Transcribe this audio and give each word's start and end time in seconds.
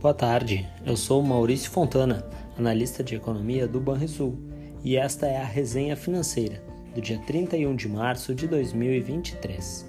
Boa 0.00 0.14
tarde, 0.14 0.66
eu 0.86 0.96
sou 0.96 1.22
Maurício 1.22 1.70
Fontana, 1.70 2.24
analista 2.56 3.04
de 3.04 3.14
economia 3.14 3.68
do 3.68 3.78
Banrisul, 3.78 4.34
e 4.82 4.96
esta 4.96 5.26
é 5.26 5.36
a 5.36 5.44
resenha 5.44 5.94
financeira 5.94 6.64
do 6.94 7.02
dia 7.02 7.18
31 7.26 7.76
de 7.76 7.86
março 7.86 8.34
de 8.34 8.48
2023. 8.48 9.86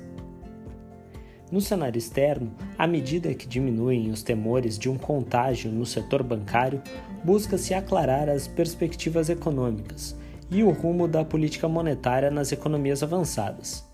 No 1.49 1.61
cenário 1.61 1.97
externo, 1.97 2.53
à 2.77 2.85
medida 2.85 3.33
que 3.33 3.47
diminuem 3.47 4.11
os 4.11 4.21
temores 4.21 4.77
de 4.77 4.89
um 4.89 4.97
contágio 4.97 5.71
no 5.71 5.85
setor 5.85 6.23
bancário, 6.23 6.81
busca-se 7.23 7.73
aclarar 7.73 8.27
as 8.27 8.49
perspectivas 8.49 9.29
econômicas 9.29 10.13
e 10.51 10.61
o 10.61 10.71
rumo 10.71 11.07
da 11.07 11.23
política 11.23 11.69
monetária 11.69 12.29
nas 12.29 12.51
economias 12.51 13.01
avançadas 13.01 13.89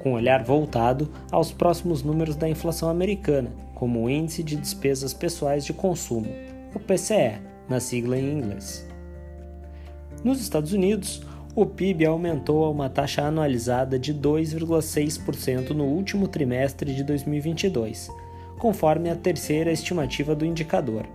com 0.00 0.12
olhar 0.12 0.42
voltado 0.42 1.10
aos 1.30 1.52
próximos 1.52 2.02
números 2.02 2.36
da 2.36 2.48
inflação 2.48 2.88
americana, 2.88 3.52
como 3.74 4.02
o 4.02 4.10
Índice 4.10 4.42
de 4.42 4.56
Despesas 4.56 5.14
Pessoais 5.14 5.64
de 5.64 5.72
Consumo, 5.72 6.28
o 6.74 6.78
PCE, 6.78 7.40
na 7.68 7.80
sigla 7.80 8.18
em 8.18 8.38
inglês. 8.38 8.86
Nos 10.24 10.40
Estados 10.40 10.72
Unidos, 10.72 11.22
o 11.54 11.64
PIB 11.64 12.04
aumentou 12.04 12.64
a 12.64 12.70
uma 12.70 12.88
taxa 12.88 13.22
anualizada 13.22 13.98
de 13.98 14.14
2,6% 14.14 15.70
no 15.70 15.84
último 15.84 16.28
trimestre 16.28 16.94
de 16.94 17.02
2022, 17.02 18.10
conforme 18.58 19.10
a 19.10 19.16
terceira 19.16 19.72
estimativa 19.72 20.34
do 20.34 20.44
indicador. 20.44 21.06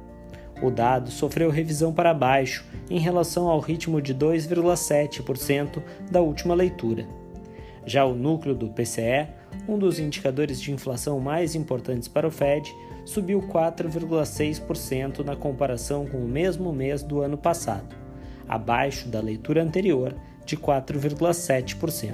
O 0.61 0.71
dado 0.71 1.11
sofreu 1.11 1.49
revisão 1.49 1.93
para 1.93 2.13
baixo 2.13 2.65
em 2.89 2.99
relação 2.99 3.47
ao 3.47 3.59
ritmo 3.59 4.01
de 4.01 4.15
2,7% 4.15 5.81
da 6.09 6.21
última 6.21 6.55
leitura. 6.55 7.05
Já 7.85 8.03
o 8.03 8.15
núcleo 8.15 8.55
do 8.55 8.69
PCE, 8.69 9.27
um 9.67 9.77
dos 9.77 9.99
indicadores 9.99 10.59
de 10.59 10.71
inflação 10.71 11.19
mais 11.19 11.53
importantes 11.53 12.07
para 12.07 12.27
o 12.27 12.31
Fed, 12.31 12.73
subiu 13.05 13.41
4,6% 13.41 15.19
na 15.19 15.35
comparação 15.35 16.07
com 16.07 16.17
o 16.17 16.27
mesmo 16.27 16.73
mês 16.73 17.03
do 17.03 17.21
ano 17.21 17.37
passado, 17.37 17.95
abaixo 18.47 19.07
da 19.07 19.21
leitura 19.21 19.61
anterior 19.61 20.15
de 20.45 20.57
4,7%. 20.57 22.13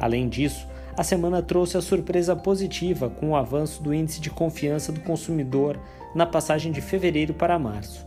Além 0.00 0.28
disso, 0.28 0.66
a 0.96 1.02
semana 1.02 1.42
trouxe 1.42 1.76
a 1.76 1.82
surpresa 1.82 2.36
positiva 2.36 3.08
com 3.08 3.30
o 3.30 3.36
avanço 3.36 3.82
do 3.82 3.92
índice 3.92 4.20
de 4.20 4.30
confiança 4.30 4.92
do 4.92 5.00
consumidor 5.00 5.78
na 6.14 6.26
passagem 6.26 6.70
de 6.70 6.80
fevereiro 6.80 7.34
para 7.34 7.58
março. 7.58 8.06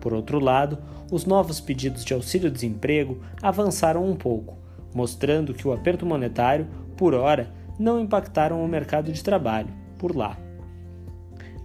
Por 0.00 0.12
outro 0.12 0.38
lado, 0.38 0.78
os 1.10 1.24
novos 1.24 1.60
pedidos 1.60 2.04
de 2.04 2.14
auxílio-desemprego 2.14 3.20
avançaram 3.40 4.04
um 4.04 4.16
pouco, 4.16 4.56
mostrando 4.94 5.54
que 5.54 5.66
o 5.66 5.72
aperto 5.72 6.06
monetário, 6.06 6.66
por 6.96 7.14
hora, 7.14 7.52
não 7.78 8.00
impactaram 8.00 8.62
o 8.62 8.68
mercado 8.68 9.12
de 9.12 9.22
trabalho 9.22 9.68
por 9.98 10.14
lá. 10.14 10.36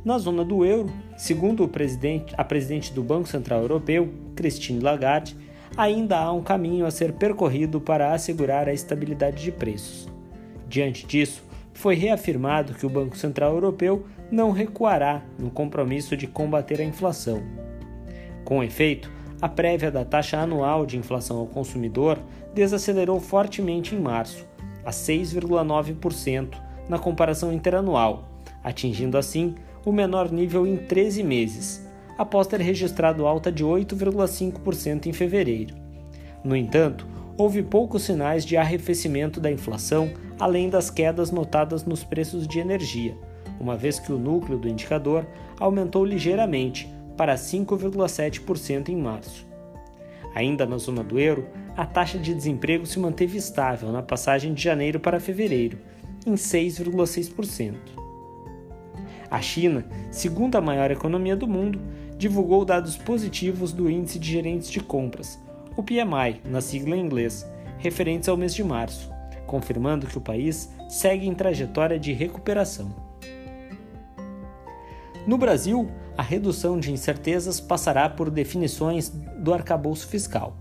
Na 0.03 0.17
zona 0.17 0.45
do 0.45 0.63
euro, 0.63 0.89
segundo 1.17 1.67
presidente, 1.67 2.33
a 2.37 2.43
presidente 2.43 2.93
do 2.93 3.03
Banco 3.03 3.27
Central 3.27 3.61
Europeu, 3.61 4.09
Christine 4.35 4.79
Lagarde, 4.79 5.35
ainda 5.75 6.17
há 6.17 6.31
um 6.31 6.41
caminho 6.41 6.85
a 6.85 6.91
ser 6.91 7.13
percorrido 7.13 7.81
para 7.81 8.13
assegurar 8.13 8.69
a 8.69 8.73
estabilidade 8.73 9.43
de 9.43 9.51
preços. 9.51 10.07
Diante 10.69 11.05
disso, 11.05 11.43
foi 11.73 11.95
reafirmado 11.95 12.73
que 12.73 12.85
o 12.85 12.89
Banco 12.89 13.17
Central 13.17 13.53
Europeu 13.53 14.05
não 14.31 14.51
recuará 14.51 15.21
no 15.37 15.49
compromisso 15.51 16.15
de 16.15 16.25
combater 16.25 16.81
a 16.81 16.85
inflação. 16.85 17.41
Com 18.43 18.63
efeito, 18.63 19.11
a 19.41 19.47
prévia 19.47 19.91
da 19.91 20.03
taxa 20.03 20.39
anual 20.39 20.85
de 20.85 20.97
inflação 20.97 21.37
ao 21.37 21.45
consumidor 21.45 22.19
desacelerou 22.53 23.19
fortemente 23.19 23.93
em 23.93 23.99
março, 23.99 24.45
a 24.83 24.89
6,9% 24.89 26.55
na 26.89 26.97
comparação 26.97 27.53
interanual, 27.53 28.27
atingindo 28.63 29.17
assim 29.17 29.55
o 29.85 29.91
menor 29.91 30.31
nível 30.31 30.65
em 30.65 30.77
13 30.77 31.23
meses, 31.23 31.87
após 32.17 32.47
ter 32.47 32.59
registrado 32.59 33.27
alta 33.27 33.51
de 33.51 33.63
8,5% 33.63 35.05
em 35.05 35.13
fevereiro. 35.13 35.75
No 36.43 36.55
entanto, 36.55 37.05
houve 37.37 37.61
poucos 37.61 38.03
sinais 38.03 38.43
de 38.43 38.57
arrefecimento 38.57 39.39
da 39.39 39.51
inflação 39.51 40.09
além 40.39 40.69
das 40.69 40.89
quedas 40.89 41.31
notadas 41.31 41.83
nos 41.83 42.03
preços 42.03 42.47
de 42.47 42.59
energia, 42.59 43.15
uma 43.59 43.75
vez 43.75 43.99
que 43.99 44.11
o 44.11 44.19
núcleo 44.19 44.57
do 44.57 44.67
indicador 44.67 45.25
aumentou 45.59 46.05
ligeiramente 46.05 46.87
para 47.17 47.35
5,7% 47.35 48.89
em 48.89 48.95
março. 48.95 49.45
Ainda 50.35 50.65
na 50.65 50.77
zona 50.77 51.03
do 51.03 51.19
euro, 51.19 51.47
a 51.75 51.85
taxa 51.85 52.17
de 52.19 52.33
desemprego 52.33 52.85
se 52.85 52.99
manteve 52.99 53.37
estável 53.37 53.91
na 53.91 54.03
passagem 54.03 54.53
de 54.53 54.61
janeiro 54.61 54.99
para 54.99 55.19
fevereiro, 55.19 55.79
em 56.25 56.35
6,6%. 56.35 57.75
A 59.29 59.41
China, 59.41 59.85
segunda 60.11 60.61
maior 60.61 60.91
economia 60.91 61.35
do 61.35 61.47
mundo, 61.47 61.81
divulgou 62.17 62.63
dados 62.63 62.95
positivos 62.95 63.73
do 63.73 63.89
Índice 63.89 64.19
de 64.19 64.31
Gerentes 64.31 64.69
de 64.69 64.79
Compras, 64.79 65.39
o 65.75 65.83
PMI, 65.83 66.41
na 66.45 66.61
sigla 66.61 66.95
em 66.95 67.01
inglês, 67.01 67.45
referentes 67.77 68.29
ao 68.29 68.37
mês 68.37 68.53
de 68.53 68.63
março, 68.63 69.11
confirmando 69.45 70.07
que 70.07 70.17
o 70.17 70.21
país 70.21 70.71
segue 70.89 71.27
em 71.27 71.33
trajetória 71.33 71.99
de 71.99 72.13
recuperação. 72.13 73.06
No 75.27 75.37
Brasil, 75.37 75.91
a 76.17 76.21
redução 76.21 76.79
de 76.79 76.89
incertezas 76.89 77.59
passará 77.59 78.09
por 78.09 78.29
definições 78.29 79.09
do 79.09 79.53
arcabouço 79.53 80.07
fiscal. 80.07 80.55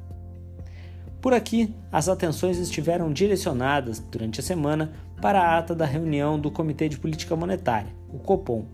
Por 1.20 1.32
aqui, 1.32 1.72
as 1.92 2.08
atenções 2.08 2.58
estiveram 2.58 3.12
direcionadas 3.12 4.00
durante 4.00 4.40
a 4.40 4.42
semana 4.42 4.92
para 5.22 5.40
a 5.40 5.56
ata 5.56 5.72
da 5.72 5.86
reunião 5.86 6.36
do 6.36 6.50
Comitê 6.50 6.88
de 6.88 6.98
Política 6.98 7.36
Monetária, 7.36 7.94
o 8.12 8.18
COPOM, 8.18 8.64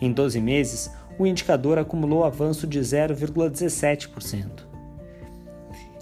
Em 0.00 0.12
12 0.12 0.40
meses, 0.40 0.90
o 1.18 1.26
indicador 1.26 1.78
acumulou 1.78 2.24
avanço 2.24 2.66
de 2.66 2.80
0,17%. 2.80 4.73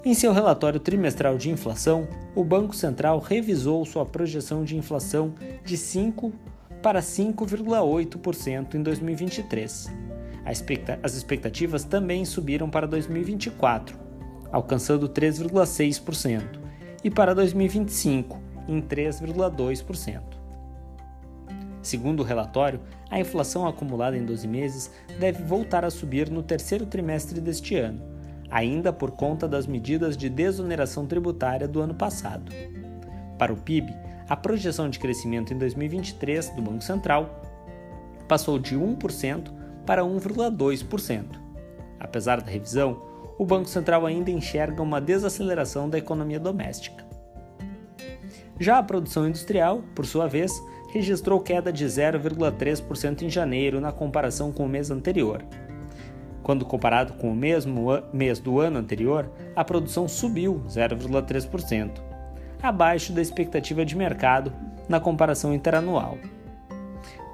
Em 0.05 0.13
seu 0.13 0.33
relatório 0.33 0.81
trimestral 0.81 1.37
de 1.37 1.49
inflação, 1.49 2.05
o 2.35 2.43
Banco 2.43 2.75
Central 2.75 3.19
revisou 3.19 3.85
sua 3.85 4.05
projeção 4.05 4.65
de 4.65 4.75
inflação 4.75 5.33
de 5.63 5.77
5 5.77 6.33
para 6.81 6.99
5,8% 6.99 8.75
em 8.75 8.83
2023. 8.83 9.89
As 11.01 11.13
expectativas 11.15 11.85
também 11.85 12.25
subiram 12.25 12.69
para 12.69 12.85
2024, 12.85 13.97
alcançando 14.51 15.07
3,6%, 15.07 16.59
e 17.01 17.09
para 17.09 17.33
2025, 17.33 18.41
em 18.67 18.81
3,2%. 18.81 20.21
Segundo 21.81 22.19
o 22.19 22.23
relatório, 22.23 22.81
a 23.09 23.21
inflação 23.21 23.65
acumulada 23.65 24.17
em 24.17 24.25
12 24.25 24.49
meses 24.49 24.91
deve 25.17 25.43
voltar 25.43 25.85
a 25.85 25.89
subir 25.89 26.29
no 26.29 26.43
terceiro 26.43 26.85
trimestre 26.85 27.39
deste 27.39 27.77
ano, 27.77 28.12
ainda 28.53 28.93
por 28.93 29.09
conta 29.09 29.47
das 29.47 29.65
medidas 29.65 30.15
de 30.15 30.29
desoneração 30.29 31.07
tributária 31.07 31.67
do 31.67 31.81
ano 31.81 31.95
passado. 31.95 32.51
Para 33.35 33.51
o 33.51 33.57
PIB, 33.57 33.91
a 34.29 34.37
projeção 34.37 34.87
de 34.91 34.99
crescimento 34.99 35.51
em 35.51 35.57
2023 35.57 36.51
do 36.51 36.61
Banco 36.61 36.83
Central 36.83 37.41
passou 38.27 38.59
de 38.59 38.77
1% 38.77 39.51
para 39.87 40.03
1,2%. 40.03 41.25
Apesar 41.99 42.41
da 42.41 42.51
revisão, 42.51 43.01
o 43.39 43.45
Banco 43.45 43.67
Central 43.67 44.05
ainda 44.05 44.29
enxerga 44.29 44.83
uma 44.83 45.01
desaceleração 45.01 45.89
da 45.89 45.97
economia 45.97 46.39
doméstica. 46.39 47.03
Já 48.59 48.77
a 48.77 48.83
produção 48.83 49.27
industrial, 49.27 49.81
por 49.95 50.05
sua 50.05 50.27
vez, 50.27 50.51
registrou 50.91 51.39
queda 51.39 51.73
de 51.73 51.85
0,3% 51.85 53.23
em 53.23 53.29
janeiro 53.31 53.81
na 53.81 53.91
comparação 53.91 54.51
com 54.51 54.63
o 54.63 54.69
mês 54.69 54.91
anterior. 54.91 55.43
Quando 56.43 56.65
comparado 56.65 57.13
com 57.13 57.31
o 57.31 57.35
mesmo 57.35 57.87
mês 58.11 58.37
do 58.37 58.59
ano 58.59 58.77
anterior, 58.77 59.31
a 59.55 59.63
produção 59.63 60.07
subiu 60.07 60.61
0,3%, 60.67 62.01
abaixo 62.61 63.13
da 63.13 63.21
expectativa 63.21 63.85
de 63.85 63.95
mercado 63.95 64.53
na 64.87 64.99
comparação 64.99 65.53
interanual. 65.53 66.17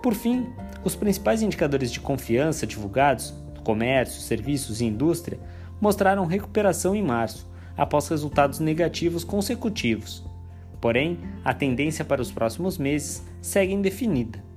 Por 0.01 0.13
fim, 0.13 0.47
os 0.83 0.95
principais 0.95 1.41
indicadores 1.41 1.91
de 1.91 1.99
confiança 1.99 2.65
divulgados, 2.65 3.33
comércio, 3.63 4.21
serviços 4.21 4.79
e 4.79 4.85
indústria, 4.85 5.39
mostraram 5.81 6.25
recuperação 6.25 6.95
em 6.95 7.03
março, 7.03 7.49
após 7.75 8.07
resultados 8.07 8.59
negativos 8.59 9.23
consecutivos, 9.23 10.23
Porém, 10.81 11.19
a 11.43 11.53
tendência 11.53 12.05
para 12.05 12.21
os 12.21 12.31
próximos 12.31 12.77
meses 12.77 13.23
segue 13.41 13.73
indefinida. 13.73 14.48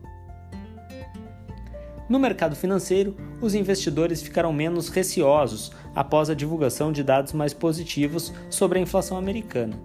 No 2.08 2.18
mercado 2.18 2.56
financeiro, 2.56 3.16
os 3.40 3.54
investidores 3.54 4.22
ficaram 4.22 4.52
menos 4.52 4.88
receosos 4.88 5.72
após 5.94 6.28
a 6.28 6.34
divulgação 6.34 6.92
de 6.92 7.02
dados 7.02 7.32
mais 7.32 7.54
positivos 7.54 8.32
sobre 8.50 8.78
a 8.78 8.82
inflação 8.82 9.16
americana. 9.16 9.78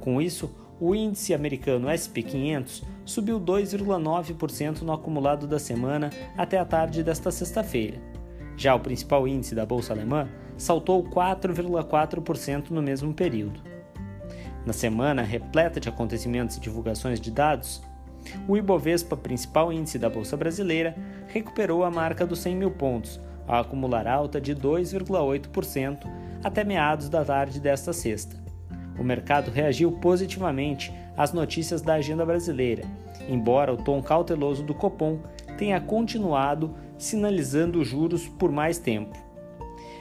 Com 0.00 0.20
isso, 0.20 0.50
o 0.80 0.94
índice 0.94 1.32
americano 1.34 1.88
SP500 1.88 2.82
subiu 3.04 3.40
2,9% 3.40 4.82
no 4.82 4.92
acumulado 4.92 5.46
da 5.46 5.58
semana 5.58 6.10
até 6.36 6.58
a 6.58 6.64
tarde 6.64 7.02
desta 7.02 7.30
sexta-feira. 7.30 8.00
Já 8.56 8.74
o 8.74 8.80
principal 8.80 9.26
índice 9.26 9.54
da 9.54 9.66
bolsa 9.66 9.92
alemã 9.92 10.28
saltou 10.56 11.02
4,4% 11.04 12.70
no 12.70 12.82
mesmo 12.82 13.12
período. 13.12 13.60
Na 14.64 14.72
semana 14.72 15.22
repleta 15.22 15.78
de 15.78 15.88
acontecimentos 15.88 16.56
e 16.56 16.60
divulgações 16.60 17.20
de 17.20 17.30
dados, 17.30 17.82
o 18.48 18.56
Ibovespa, 18.56 19.16
principal 19.16 19.72
índice 19.72 19.98
da 19.98 20.08
Bolsa 20.08 20.36
Brasileira, 20.36 20.96
recuperou 21.28 21.84
a 21.84 21.90
marca 21.90 22.26
dos 22.26 22.40
100 22.40 22.56
mil 22.56 22.70
pontos, 22.70 23.20
ao 23.46 23.60
acumular 23.60 24.06
alta 24.06 24.40
de 24.40 24.54
2,8% 24.54 26.06
até 26.42 26.64
meados 26.64 27.08
da 27.08 27.24
tarde 27.24 27.60
desta 27.60 27.92
sexta. 27.92 28.36
O 28.98 29.02
mercado 29.02 29.50
reagiu 29.50 29.92
positivamente 29.92 30.92
às 31.16 31.32
notícias 31.32 31.82
da 31.82 31.94
agenda 31.94 32.24
brasileira, 32.24 32.84
embora 33.28 33.72
o 33.72 33.76
tom 33.76 34.02
cauteloso 34.02 34.62
do 34.62 34.74
Copom 34.74 35.18
tenha 35.56 35.80
continuado 35.80 36.74
sinalizando 36.98 37.84
juros 37.84 38.28
por 38.28 38.50
mais 38.50 38.78
tempo. 38.78 39.16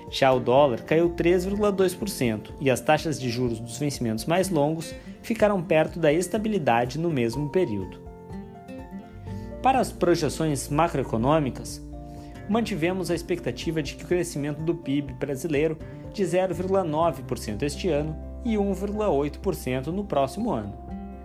Já 0.09 0.31
o 0.31 0.39
dólar 0.39 0.81
caiu 0.81 1.09
3,2% 1.09 2.51
e 2.59 2.69
as 2.69 2.81
taxas 2.81 3.19
de 3.19 3.29
juros 3.29 3.59
dos 3.59 3.77
vencimentos 3.77 4.25
mais 4.25 4.49
longos 4.49 4.93
ficaram 5.21 5.61
perto 5.61 5.99
da 5.99 6.13
estabilidade 6.13 6.99
no 6.99 7.09
mesmo 7.09 7.49
período. 7.49 8.02
Para 9.63 9.79
as 9.79 9.91
projeções 9.91 10.69
macroeconômicas, 10.69 11.81
mantivemos 12.47 13.09
a 13.09 13.15
expectativa 13.15 13.81
de 13.81 13.95
que 13.95 14.03
o 14.03 14.07
crescimento 14.07 14.61
do 14.61 14.75
PIB 14.75 15.13
brasileiro 15.13 15.77
de 16.13 16.23
0,9% 16.23 17.63
este 17.63 17.89
ano 17.89 18.15
e 18.45 18.53
1,8% 18.53 19.87
no 19.87 20.03
próximo 20.03 20.51
ano. 20.51 20.77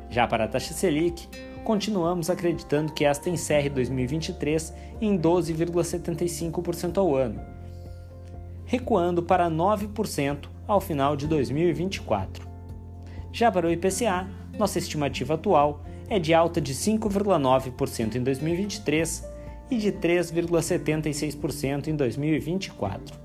Já 0.08 0.26
para 0.26 0.44
a 0.44 0.48
taxa 0.48 0.72
Selic, 0.72 1.28
continuamos 1.64 2.30
acreditando 2.30 2.94
que 2.94 3.04
esta 3.04 3.28
encerre 3.28 3.68
2023 3.68 4.72
em 5.00 5.18
12,75% 5.18 6.96
ao 6.96 7.14
ano 7.14 7.58
recuando 8.68 9.22
para 9.22 9.50
9% 9.50 10.46
ao 10.66 10.78
final 10.78 11.16
de 11.16 11.26
2024. 11.26 12.46
Já 13.32 13.50
para 13.50 13.66
o 13.66 13.70
IPCA, 13.70 14.28
nossa 14.58 14.78
estimativa 14.78 15.34
atual 15.34 15.82
é 16.08 16.18
de 16.18 16.32
alta 16.32 16.60
de 16.60 16.74
5,9% 16.74 18.14
em 18.14 18.22
2023 18.22 19.24
e 19.70 19.76
de 19.76 19.92
3,76% 19.92 21.88
em 21.88 21.96
2024. 21.96 23.18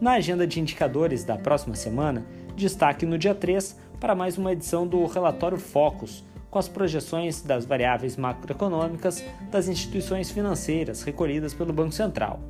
Na 0.00 0.12
agenda 0.12 0.46
de 0.46 0.60
indicadores 0.60 1.24
da 1.24 1.36
próxima 1.36 1.74
semana, 1.74 2.26
destaque 2.54 3.04
no 3.06 3.18
dia 3.18 3.34
3 3.34 3.78
para 4.00 4.14
mais 4.14 4.36
uma 4.36 4.52
edição 4.52 4.86
do 4.86 5.04
relatório 5.06 5.58
Focus, 5.58 6.24
com 6.50 6.58
as 6.58 6.68
projeções 6.68 7.42
das 7.42 7.64
variáveis 7.66 8.16
macroeconômicas 8.16 9.24
das 9.50 9.68
instituições 9.68 10.30
financeiras 10.30 11.02
recolhidas 11.02 11.52
pelo 11.52 11.72
Banco 11.72 11.92
Central. 11.92 12.40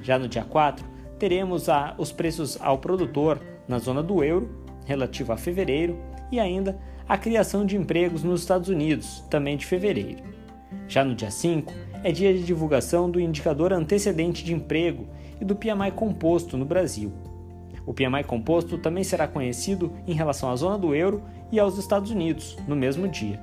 Já 0.00 0.18
no 0.18 0.28
dia 0.28 0.44
4, 0.44 0.84
teremos 1.18 1.68
a, 1.68 1.94
os 1.98 2.12
preços 2.12 2.58
ao 2.60 2.78
produtor 2.78 3.40
na 3.66 3.78
zona 3.78 4.02
do 4.02 4.22
euro, 4.22 4.64
relativo 4.84 5.32
a 5.32 5.36
fevereiro, 5.36 5.98
e 6.30 6.38
ainda 6.38 6.78
a 7.08 7.16
criação 7.16 7.64
de 7.64 7.76
empregos 7.76 8.24
nos 8.24 8.40
Estados 8.40 8.68
Unidos, 8.68 9.22
também 9.30 9.56
de 9.56 9.64
fevereiro. 9.64 10.22
Já 10.88 11.04
no 11.04 11.14
dia 11.14 11.30
5, 11.30 11.72
é 12.02 12.10
dia 12.10 12.34
de 12.34 12.42
divulgação 12.42 13.10
do 13.10 13.20
indicador 13.20 13.72
antecedente 13.72 14.44
de 14.44 14.52
emprego 14.52 15.06
e 15.40 15.44
do 15.44 15.54
PMI 15.54 15.92
composto 15.94 16.56
no 16.56 16.64
Brasil. 16.64 17.12
O 17.86 17.94
PMI 17.94 18.24
composto 18.24 18.76
também 18.76 19.04
será 19.04 19.28
conhecido 19.28 19.92
em 20.06 20.14
relação 20.14 20.50
à 20.50 20.56
zona 20.56 20.76
do 20.76 20.94
euro 20.94 21.22
e 21.52 21.60
aos 21.60 21.78
Estados 21.78 22.10
Unidos, 22.10 22.56
no 22.66 22.74
mesmo 22.74 23.06
dia. 23.06 23.40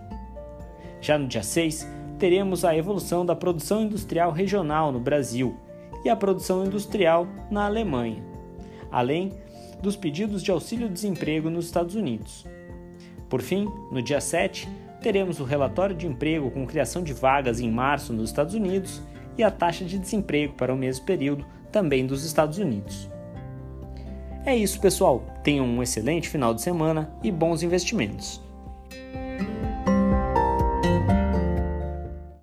Já 1.00 1.18
no 1.18 1.28
dia 1.28 1.44
6, 1.44 1.88
teremos 2.20 2.66
a 2.66 2.76
evolução 2.76 3.26
da 3.26 3.36
produção 3.36 3.82
industrial 3.82 4.32
regional 4.32 4.92
no 4.92 5.00
Brasil, 5.00 5.58
e 6.04 6.10
a 6.10 6.16
produção 6.16 6.66
industrial 6.66 7.28
na 7.50 7.66
Alemanha, 7.66 8.22
além 8.92 9.32
dos 9.82 9.96
pedidos 9.96 10.44
de 10.44 10.52
auxílio-desemprego 10.52 11.50
nos 11.50 11.66
Estados 11.66 11.96
Unidos. 11.96 12.46
Por 13.34 13.42
fim, 13.42 13.68
no 13.90 14.00
dia 14.00 14.22
7, 14.22 14.70
teremos 15.02 15.40
o 15.40 15.44
relatório 15.44 15.96
de 15.96 16.06
emprego 16.06 16.52
com 16.52 16.68
criação 16.68 17.02
de 17.02 17.14
vagas 17.14 17.60
em 17.60 17.68
março 17.68 18.14
nos 18.14 18.30
Estados 18.30 18.54
Unidos 18.54 19.02
e 19.36 19.42
a 19.42 19.50
taxa 19.50 19.84
de 19.84 19.98
desemprego 19.98 20.54
para 20.54 20.72
o 20.72 20.78
mesmo 20.78 21.04
período 21.04 21.44
também 21.72 22.06
dos 22.06 22.24
Estados 22.24 22.60
Unidos. 22.60 23.10
É 24.46 24.56
isso, 24.56 24.80
pessoal. 24.80 25.24
Tenham 25.44 25.66
um 25.66 25.82
excelente 25.82 26.30
final 26.30 26.54
de 26.54 26.62
semana 26.62 27.12
e 27.24 27.32
bons 27.32 27.64
investimentos. 27.64 28.40